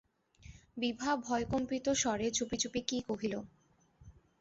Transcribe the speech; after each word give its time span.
বিভা 0.77 1.11
ভয়কম্পিত 1.25 1.85
স্বরে 2.01 2.27
চুপি 2.37 2.57
চুপি 2.57 2.81
কী 2.89 2.97
কহিল। 3.07 3.33